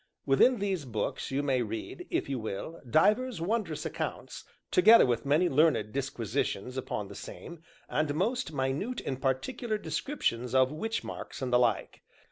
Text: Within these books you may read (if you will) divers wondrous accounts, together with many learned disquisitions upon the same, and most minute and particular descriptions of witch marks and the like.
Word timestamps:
Within 0.25 0.57
these 0.57 0.83
books 0.85 1.29
you 1.29 1.43
may 1.43 1.61
read 1.61 2.07
(if 2.09 2.27
you 2.27 2.39
will) 2.39 2.81
divers 2.89 3.39
wondrous 3.39 3.85
accounts, 3.85 4.43
together 4.71 5.05
with 5.05 5.27
many 5.27 5.47
learned 5.47 5.93
disquisitions 5.93 6.75
upon 6.75 7.07
the 7.07 7.13
same, 7.13 7.61
and 7.87 8.15
most 8.15 8.51
minute 8.51 8.99
and 9.01 9.21
particular 9.21 9.77
descriptions 9.77 10.55
of 10.55 10.71
witch 10.71 11.03
marks 11.03 11.39
and 11.39 11.53
the 11.53 11.59
like. 11.59 12.01